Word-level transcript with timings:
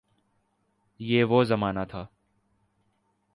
یہ 0.99 1.23
وہ 1.23 1.43
زمانہ 1.43 1.79
تھا۔ 1.89 2.05